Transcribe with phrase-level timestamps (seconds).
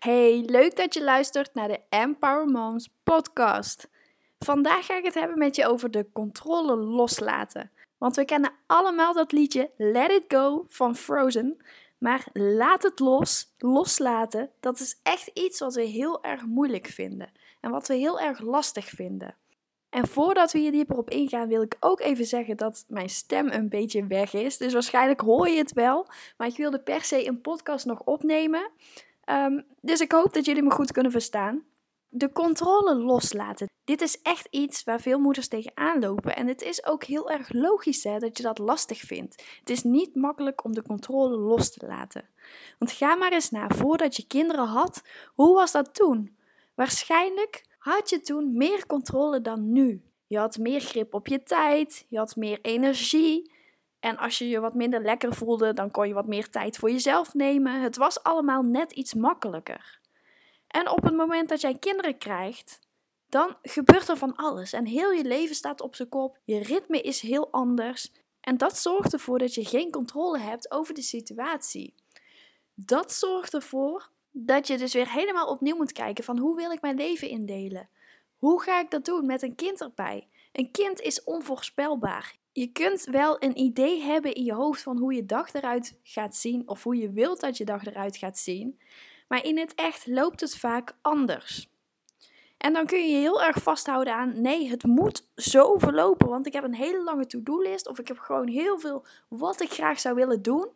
[0.00, 3.88] Hey, leuk dat je luistert naar de Empower Moms podcast.
[4.38, 7.70] Vandaag ga ik het hebben met je over de controle loslaten.
[7.98, 11.56] Want we kennen allemaal dat liedje Let It Go van Frozen.
[11.98, 17.32] Maar laat het los, loslaten, dat is echt iets wat we heel erg moeilijk vinden.
[17.60, 19.34] En wat we heel erg lastig vinden.
[19.90, 23.48] En voordat we hier dieper op ingaan, wil ik ook even zeggen dat mijn stem
[23.48, 24.56] een beetje weg is.
[24.56, 26.06] Dus waarschijnlijk hoor je het wel.
[26.36, 28.70] Maar ik wilde per se een podcast nog opnemen.
[29.20, 31.64] Ehm, dus ik hoop dat jullie me goed kunnen verstaan.
[32.08, 33.68] De controle loslaten.
[33.84, 36.36] Dit is echt iets waar veel moeders tegenaan lopen.
[36.36, 39.44] En het is ook heel erg logisch hè, dat je dat lastig vindt.
[39.58, 42.28] Het is niet makkelijk om de controle los te laten.
[42.78, 45.02] Want ga maar eens na, voordat je kinderen had,
[45.34, 46.36] hoe was dat toen?
[46.74, 50.02] Waarschijnlijk had je toen meer controle dan nu.
[50.26, 53.52] Je had meer grip op je tijd, je had meer energie.
[54.00, 56.90] En als je je wat minder lekker voelde, dan kon je wat meer tijd voor
[56.90, 57.80] jezelf nemen.
[57.80, 60.00] Het was allemaal net iets makkelijker.
[60.66, 62.78] En op het moment dat jij kinderen krijgt,
[63.28, 64.72] dan gebeurt er van alles.
[64.72, 66.38] En heel je leven staat op zijn kop.
[66.44, 68.12] Je ritme is heel anders.
[68.40, 71.94] En dat zorgt ervoor dat je geen controle hebt over de situatie.
[72.74, 76.80] Dat zorgt ervoor dat je dus weer helemaal opnieuw moet kijken van hoe wil ik
[76.80, 77.88] mijn leven indelen?
[78.38, 80.28] Hoe ga ik dat doen met een kind erbij?
[80.52, 82.36] Een kind is onvoorspelbaar.
[82.52, 86.36] Je kunt wel een idee hebben in je hoofd van hoe je dag eruit gaat
[86.36, 88.80] zien of hoe je wilt dat je dag eruit gaat zien,
[89.28, 91.68] maar in het echt loopt het vaak anders.
[92.58, 96.52] En dan kun je heel erg vasthouden aan nee, het moet zo verlopen, want ik
[96.52, 100.14] heb een hele lange to-do-list of ik heb gewoon heel veel wat ik graag zou
[100.14, 100.68] willen doen.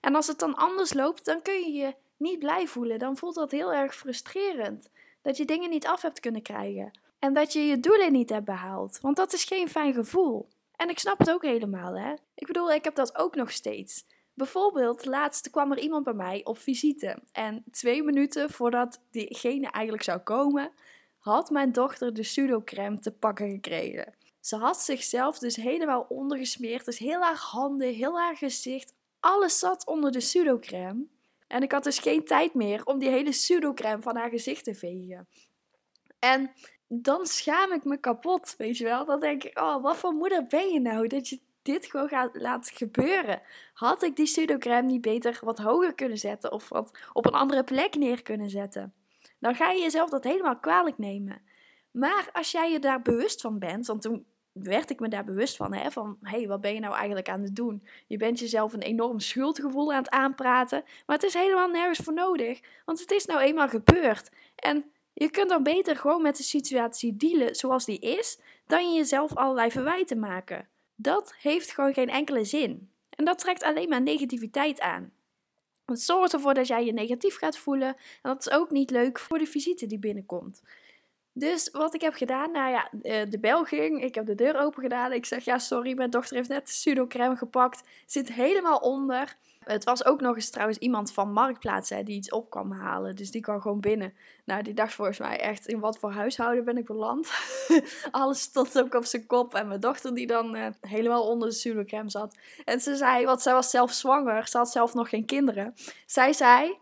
[0.00, 2.98] En als het dan anders loopt, dan kun je je niet blij voelen.
[2.98, 4.88] Dan voelt dat heel erg frustrerend.
[5.22, 6.98] Dat je dingen niet af hebt kunnen krijgen.
[7.18, 8.98] En dat je je doelen niet hebt behaald.
[9.00, 10.48] Want dat is geen fijn gevoel.
[10.76, 12.14] En ik snap het ook helemaal, hè.
[12.34, 14.06] Ik bedoel, ik heb dat ook nog steeds.
[14.34, 17.18] Bijvoorbeeld, laatst kwam er iemand bij mij op visite.
[17.32, 20.72] En twee minuten voordat diegene eigenlijk zou komen,
[21.18, 24.14] had mijn dochter de pseudocrème te pakken gekregen.
[24.40, 26.84] Ze had zichzelf dus helemaal ondergesmeerd.
[26.84, 28.94] Dus heel haar handen, heel haar gezicht.
[29.20, 31.06] Alles zat onder de pseudocrème.
[31.46, 34.74] En ik had dus geen tijd meer om die hele pseudocrème van haar gezicht te
[34.74, 35.28] vegen.
[36.18, 36.50] En
[36.88, 39.04] dan schaam ik me kapot, weet je wel.
[39.04, 42.30] Dan denk ik, oh, wat voor moeder ben je nou dat je dit gewoon gaat
[42.32, 43.42] laten gebeuren?
[43.74, 47.64] Had ik die pseudocrème niet beter wat hoger kunnen zetten of wat op een andere
[47.64, 48.94] plek neer kunnen zetten?
[49.38, 51.42] Dan ga je jezelf dat helemaal kwalijk nemen.
[51.90, 55.56] Maar als jij je daar bewust van bent, want toen werd ik me daar bewust
[55.56, 55.74] van.
[55.74, 55.90] Hè?
[55.90, 57.86] Van, hé, hey, wat ben je nou eigenlijk aan het doen?
[58.06, 60.82] Je bent jezelf een enorm schuldgevoel aan het aanpraten.
[61.06, 62.60] Maar het is helemaal nergens voor nodig.
[62.84, 64.30] Want het is nou eenmaal gebeurd.
[64.56, 64.84] En
[65.18, 69.36] je kunt dan beter gewoon met de situatie dealen zoals die is, dan je jezelf
[69.36, 70.68] allerlei verwijten maken.
[70.94, 72.90] Dat heeft gewoon geen enkele zin.
[73.10, 75.12] En dat trekt alleen maar negativiteit aan.
[75.86, 77.88] Het zorgt ervoor dat jij je negatief gaat voelen.
[77.88, 80.62] En dat is ook niet leuk voor de visite die binnenkomt.
[81.38, 84.60] Dus wat ik heb gedaan, nou ja, eh, de bel ging, ik heb de deur
[84.60, 85.12] open gedaan.
[85.12, 89.36] Ik zeg, ja sorry, mijn dochter heeft net de gepakt, zit helemaal onder.
[89.64, 93.16] Het was ook nog eens trouwens iemand van Marktplaats hè, die iets op kwam halen,
[93.16, 94.14] dus die kwam gewoon binnen.
[94.44, 97.30] Nou, die dacht volgens mij echt, in wat voor huishouden ben ik beland?
[98.10, 101.54] Alles stond ook op zijn kop en mijn dochter die dan uh, helemaal onder de
[101.54, 102.36] pseudocrème zat.
[102.64, 105.74] En ze zei, want zij was zelf zwanger, ze had zelf nog geen kinderen.
[106.06, 106.78] Zij zei,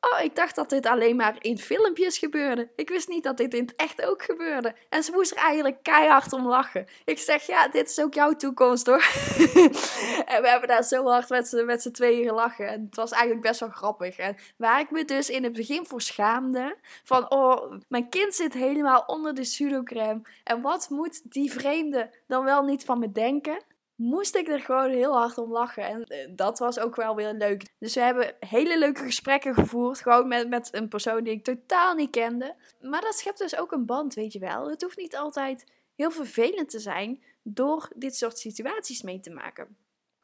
[0.00, 2.68] Oh, ik dacht dat dit alleen maar in filmpjes gebeurde.
[2.76, 4.74] Ik wist niet dat dit in het echt ook gebeurde.
[4.88, 6.86] En ze moest er eigenlijk keihard om lachen.
[7.04, 8.96] Ik zeg, ja, dit is ook jouw toekomst hoor.
[10.32, 12.68] en we hebben daar zo hard met z'n, met tweeën gelachen.
[12.68, 14.16] En het was eigenlijk best wel grappig.
[14.16, 16.76] En waar ik me dus in het begin voor schaamde.
[17.04, 20.22] Van, oh, mijn kind zit helemaal onder de pseudocrème.
[20.44, 23.58] En wat moet die vreemde dan wel niet van me denken?
[23.98, 25.82] Moest ik er gewoon heel hard om lachen.
[25.82, 27.64] En eh, dat was ook wel weer leuk.
[27.78, 30.00] Dus we hebben hele leuke gesprekken gevoerd.
[30.00, 32.54] Gewoon met, met een persoon die ik totaal niet kende.
[32.80, 34.70] Maar dat schept dus ook een band, weet je wel.
[34.70, 35.64] Het hoeft niet altijd
[35.94, 39.76] heel vervelend te zijn door dit soort situaties mee te maken.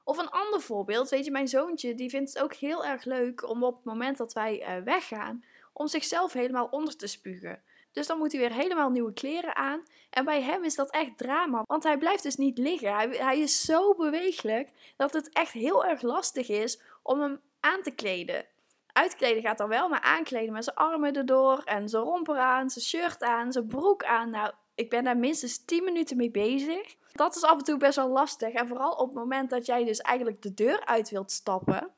[0.05, 3.49] Of een ander voorbeeld, weet je, mijn zoontje die vindt het ook heel erg leuk
[3.49, 7.63] om op het moment dat wij uh, weggaan, om zichzelf helemaal onder te spugen.
[7.95, 9.83] Dus dan moet hij weer helemaal nieuwe kleren aan.
[10.11, 12.95] En bij hem is dat echt drama, want hij blijft dus niet liggen.
[12.95, 17.83] Hij, hij is zo bewegelijk dat het echt heel erg lastig is om hem aan
[17.83, 18.47] te kleden.
[18.93, 22.85] Uitkleden gaat dan wel, maar aankleden met zijn armen erdoor en zijn romper aan, zijn
[22.85, 24.31] shirt aan, zijn broek aan.
[24.31, 26.97] Nou, ik ben daar minstens 10 minuten mee bezig.
[27.13, 28.53] Dat is af en toe best wel lastig.
[28.53, 31.91] En vooral op het moment dat jij dus eigenlijk de deur uit wilt stappen.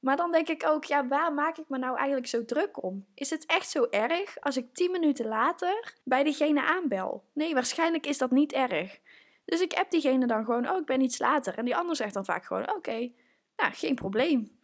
[0.00, 3.06] Maar dan denk ik ook, ja, waar maak ik me nou eigenlijk zo druk om?
[3.14, 7.24] Is het echt zo erg als ik 10 minuten later bij diegene aanbel?
[7.32, 8.98] Nee, waarschijnlijk is dat niet erg.
[9.44, 11.58] Dus ik app diegene dan gewoon, oh, ik ben iets later.
[11.58, 13.12] En die ander zegt dan vaak gewoon, oké,
[13.56, 14.58] nou, geen probleem.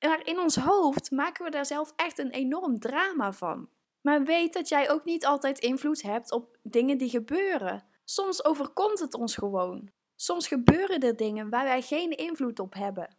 [0.00, 3.68] Maar in ons hoofd maken we daar zelf echt een enorm drama van.
[4.00, 7.84] Maar weet dat jij ook niet altijd invloed hebt op dingen die gebeuren.
[8.04, 9.90] Soms overkomt het ons gewoon.
[10.16, 13.16] Soms gebeuren er dingen waar wij geen invloed op hebben.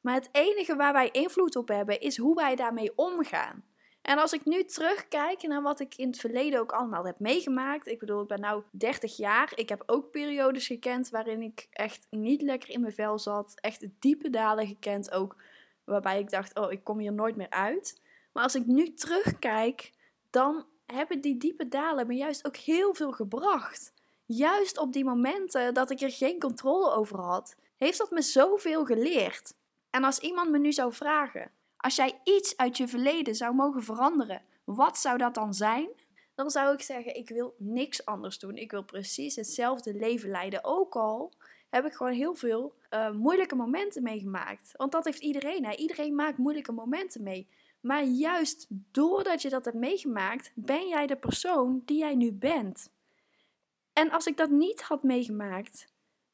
[0.00, 3.64] Maar het enige waar wij invloed op hebben is hoe wij daarmee omgaan.
[4.02, 7.86] En als ik nu terugkijk naar wat ik in het verleden ook allemaal heb meegemaakt.
[7.86, 9.52] Ik bedoel, ik ben nu 30 jaar.
[9.54, 13.52] Ik heb ook periodes gekend waarin ik echt niet lekker in mijn vel zat.
[13.60, 15.36] Echt diepe dalen gekend ook.
[15.84, 18.00] Waarbij ik dacht, oh, ik kom hier nooit meer uit.
[18.32, 19.92] Maar als ik nu terugkijk,
[20.30, 23.92] dan hebben die diepe dalen me juist ook heel veel gebracht.
[24.24, 28.84] Juist op die momenten dat ik er geen controle over had, heeft dat me zoveel
[28.84, 29.54] geleerd.
[29.90, 33.82] En als iemand me nu zou vragen: als jij iets uit je verleden zou mogen
[33.82, 35.88] veranderen, wat zou dat dan zijn?
[36.34, 38.56] Dan zou ik zeggen: ik wil niks anders doen.
[38.56, 40.64] Ik wil precies hetzelfde leven leiden.
[40.64, 41.32] Ook al
[41.70, 44.72] heb ik gewoon heel veel uh, moeilijke momenten meegemaakt.
[44.76, 45.64] Want dat heeft iedereen.
[45.64, 45.74] Hè?
[45.74, 47.48] Iedereen maakt moeilijke momenten mee.
[47.80, 52.90] Maar juist doordat je dat hebt meegemaakt, ben jij de persoon die jij nu bent.
[53.92, 55.92] En als ik dat niet had meegemaakt,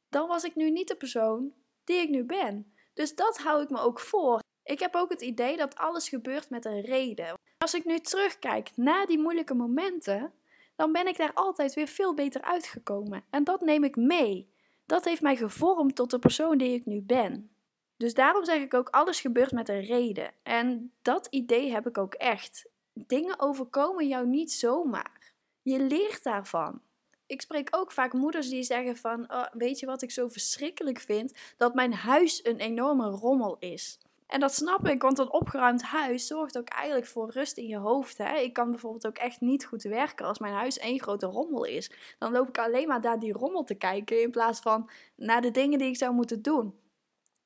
[0.09, 1.53] dan was ik nu niet de persoon
[1.85, 2.73] die ik nu ben.
[2.97, 4.41] Dus dat hou ik me ook voor.
[4.65, 7.39] Ik heb ook het idee dat alles gebeurt met een reden.
[7.59, 10.33] Als ik nu terugkijk naar die moeilijke momenten,
[10.77, 13.25] dan ben ik daar altijd weer veel beter uitgekomen.
[13.31, 14.51] En dat neem ik mee.
[14.87, 17.51] Dat heeft mij gevormd tot de persoon die ik nu ben.
[17.97, 20.33] Dus daarom zeg ik ook, alles gebeurt met een reden.
[20.43, 22.69] En dat idee heb ik ook echt.
[22.93, 25.33] Dingen overkomen jou niet zomaar.
[25.63, 26.81] Je leert daarvan.
[27.27, 31.01] Ik spreek ook vaak moeders die zeggen van, oh, weet je wat ik zo verschrikkelijk
[31.01, 31.33] vind?
[31.57, 33.99] Dat mijn huis een enorme rommel is.
[34.27, 37.77] En dat snap ik, want een opgeruimd huis zorgt ook eigenlijk voor rust in je
[37.77, 38.19] hoofd.
[38.19, 38.37] Hè?
[38.37, 41.91] Ik kan bijvoorbeeld ook echt niet goed werken als mijn huis één grote rommel is.
[42.19, 45.51] Dan loop ik alleen maar naar die rommel te kijken in plaats van naar de
[45.51, 46.75] dingen die ik zou moeten doen.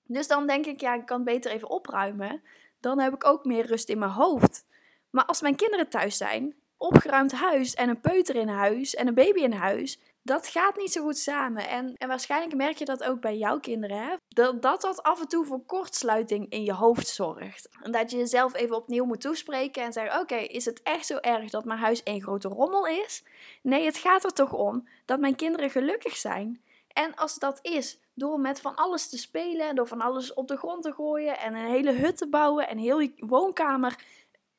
[0.06, 2.43] Dus dan denk ik, ja, ik kan beter even opruimen.
[2.81, 4.67] Dan heb ik ook meer rust in mijn hoofd.
[5.11, 9.15] Maar als mijn kinderen thuis zijn, opgeruimd huis en een peuter in huis en een
[9.15, 11.69] baby in huis, dat gaat niet zo goed samen.
[11.69, 14.15] En, en waarschijnlijk merk je dat ook bij jouw kinderen, hè?
[14.29, 17.69] Dat, dat dat af en toe voor kortsluiting in je hoofd zorgt.
[17.82, 21.17] En dat je jezelf even opnieuw moet toespreken en zeggen: Oké, is het echt zo
[21.17, 23.25] erg dat mijn huis één grote rommel is?
[23.62, 26.62] Nee, het gaat er toch om dat mijn kinderen gelukkig zijn.
[26.88, 30.56] En als dat is, door met van alles te spelen, door van alles op de
[30.56, 34.05] grond te gooien en een hele hut te bouwen en heel woonkamer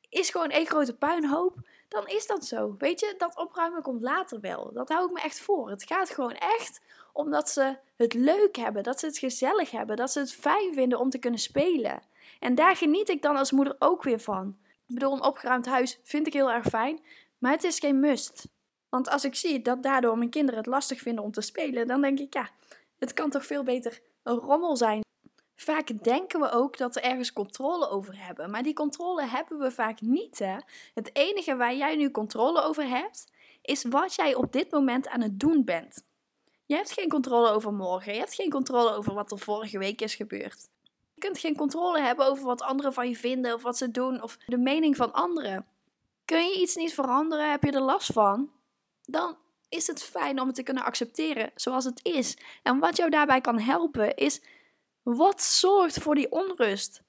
[0.10, 1.56] is gewoon één grote puinhoop,
[1.92, 2.76] dan is dat zo.
[2.78, 4.72] Weet je, dat opruimen komt later wel.
[4.74, 5.70] Dat hou ik me echt voor.
[5.70, 6.82] Het gaat gewoon echt
[7.14, 11.00] omdat ze het leuk hebben, dat ze het gezellig hebben, dat ze het fijn vinden
[11.00, 12.02] om te kunnen spelen.
[12.40, 14.58] En daar geniet ik dan als moeder ook weer van.
[14.88, 17.00] Ik bedoel, een opgeruimd huis vind ik heel erg fijn,
[17.38, 18.48] maar het is geen must.
[18.90, 22.02] Want als ik zie dat daardoor mijn kinderen het lastig vinden om te spelen, dan
[22.02, 22.50] denk ik ja,
[23.00, 25.02] het kan toch veel beter een rommel zijn.
[25.64, 29.72] Vaak denken we ook dat we ergens controle over hebben, maar die controle hebben we
[29.72, 30.40] vaak niet.
[30.40, 30.58] Hè?
[30.94, 33.32] Het enige waar jij nu controle over hebt,
[33.62, 36.06] is wat jij op dit moment aan het doen bent.
[36.66, 40.02] Je hebt geen controle over morgen, je hebt geen controle over wat er vorige week
[40.02, 40.70] is gebeurd.
[41.14, 44.22] Je kunt geen controle hebben over wat anderen van je vinden of wat ze doen
[44.22, 45.66] of de mening van anderen.
[46.26, 48.52] Kun je iets niet veranderen, heb je er last van?
[49.02, 49.38] Dan
[49.70, 52.38] is het fijn om het te kunnen accepteren zoals het is.
[52.64, 54.42] En wat jou daarbij kan helpen is
[55.04, 57.02] wat zorgt voor die onrust?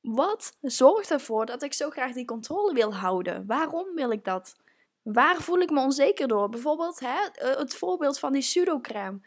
[0.00, 3.46] Wat zorgt ervoor dat ik zo graag die controle wil houden?
[3.46, 4.56] Waarom wil ik dat?
[5.02, 6.48] Waar voel ik me onzeker door?
[6.48, 9.20] Bijvoorbeeld hè, eh, het voorbeeld van die pseudocrème.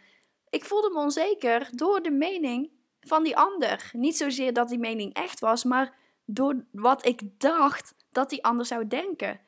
[0.49, 3.89] Ik voelde me onzeker door de mening van die ander.
[3.93, 5.93] Niet zozeer dat die mening echt was, maar
[6.25, 9.39] door wat ik dacht dat die ander zou denken.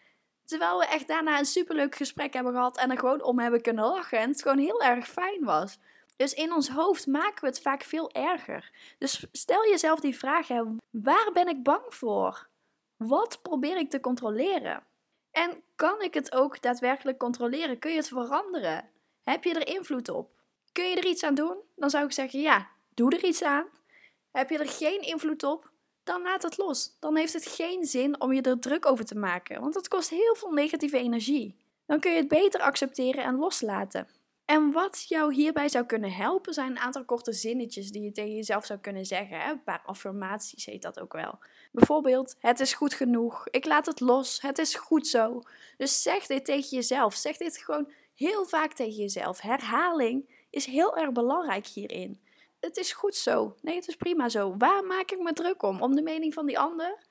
[0.45, 3.85] Terwijl we echt daarna een superleuk gesprek hebben gehad en er gewoon om hebben kunnen
[3.85, 5.79] lachen en het gewoon heel erg fijn was.
[6.19, 8.71] Dus in ons hoofd maken we het vaak veel erger.
[8.97, 10.47] Dus stel jezelf die vraag:
[10.89, 12.47] waar ben ik bang voor?
[12.97, 14.83] Wat probeer ik te controleren?
[15.31, 17.79] En kan ik het ook daadwerkelijk controleren?
[17.79, 18.89] Kun je het veranderen?
[19.23, 20.31] Heb je er invloed op?
[20.71, 21.57] Kun je er iets aan doen?
[21.75, 23.65] Dan zou ik zeggen: ja, doe er iets aan.
[24.31, 25.71] Heb je er geen invloed op?
[26.03, 26.97] Dan laat het los.
[26.99, 30.09] Dan heeft het geen zin om je er druk over te maken, want het kost
[30.09, 31.55] heel veel negatieve energie.
[31.85, 34.07] Dan kun je het beter accepteren en loslaten.
[34.49, 38.35] En wat jou hierbij zou kunnen helpen zijn een aantal korte zinnetjes die je tegen
[38.35, 39.39] jezelf zou kunnen zeggen.
[39.39, 39.51] Hè?
[39.51, 41.39] Een paar affirmaties heet dat ook wel.
[41.71, 45.41] Bijvoorbeeld, het is goed genoeg, ik laat het los, het is goed zo.
[45.77, 47.15] Dus zeg dit tegen jezelf.
[47.15, 49.41] Zeg dit gewoon heel vaak tegen jezelf.
[49.41, 52.21] Herhaling is heel erg belangrijk hierin.
[52.59, 53.55] Het is goed zo.
[53.61, 54.55] Nee, het is prima zo.
[54.57, 55.81] Waar maak ik me druk om?
[55.81, 57.03] Om de mening van die ander?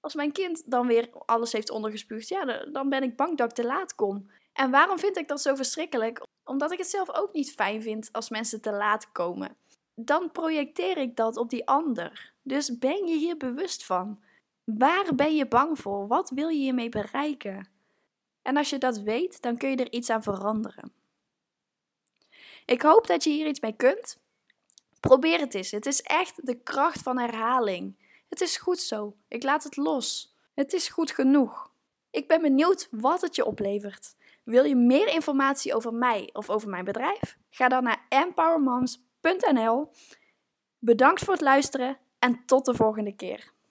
[0.00, 3.54] Als mijn kind dan weer alles heeft ondergespuugd, ja, dan ben ik bang dat ik
[3.54, 4.30] te laat kom.
[4.52, 6.25] En waarom vind ik dat zo verschrikkelijk?
[6.46, 9.56] Omdat ik het zelf ook niet fijn vind als mensen te laat komen.
[9.98, 12.32] dan projecteer ik dat op die ander.
[12.42, 14.20] Dus ben je hier bewust van?
[14.64, 16.06] Waar ben je bang voor?
[16.06, 17.68] Wat wil je hiermee bereiken?
[18.42, 20.92] En als je dat weet, dan kun je er iets aan veranderen.
[22.66, 24.18] Ik hoop dat je hier iets mee kunt.
[25.00, 25.70] Probeer het eens.
[25.70, 27.96] Het is echt de kracht van herhaling.
[28.28, 29.16] Het is goed zo.
[29.28, 30.34] Ik laat het los.
[30.54, 31.70] Het is goed genoeg.
[32.10, 34.14] Ik ben benieuwd wat het je oplevert.
[34.46, 37.36] Wil je meer informatie over mij of over mijn bedrijf?
[37.50, 39.90] Ga dan naar empowermoms.nl.
[40.78, 43.54] Bedankt voor het luisteren en tot de volgende keer.